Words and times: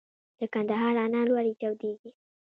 د 0.39 0.41
کندهار 0.53 0.95
انار 1.05 1.27
ولې 1.31 1.53
چاودیږي؟ 1.61 2.11